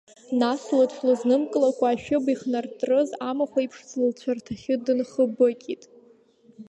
[0.39, 5.83] Нас лыҽлызнымкылакәа, ашәыб ихнартрыз амахә еиԥш, лцәарҭахьы дынхыбыкьит.